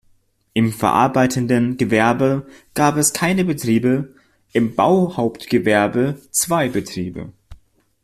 [0.53, 4.15] Im verarbeitenden Gewerbe gab es keine Betriebe,
[4.51, 7.31] im Bauhauptgewerbe zwei Betriebe.